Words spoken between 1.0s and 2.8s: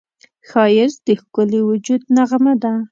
د ښکلي وجود نغمه ده